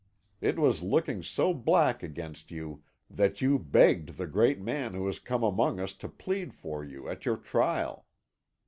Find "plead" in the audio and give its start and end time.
6.09-6.55